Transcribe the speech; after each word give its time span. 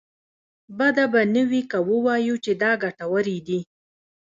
بده 0.77 1.05
به 1.11 1.21
نه 1.33 1.43
وي 1.49 1.61
که 1.71 1.79
ووايو 1.89 2.35
چې 2.43 2.51
دا 2.61 2.71
ګټورې 2.83 3.37
دي. 3.47 3.59